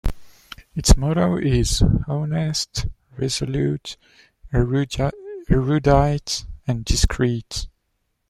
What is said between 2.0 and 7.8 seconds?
'honest, resolute, erudite, discreet'.